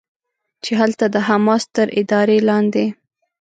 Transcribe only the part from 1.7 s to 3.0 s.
تر ادارې لاندې